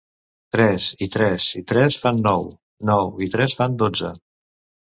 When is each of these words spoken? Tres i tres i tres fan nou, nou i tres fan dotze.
Tres 0.55 0.87
i 1.05 1.07
tres 1.15 1.45
i 1.59 1.61
tres 1.71 1.99
fan 2.05 2.23
nou, 2.29 2.49
nou 2.93 3.13
i 3.27 3.31
tres 3.37 3.57
fan 3.61 3.81
dotze. 3.85 4.15